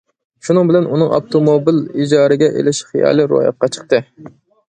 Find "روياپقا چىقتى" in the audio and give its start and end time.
3.35-4.01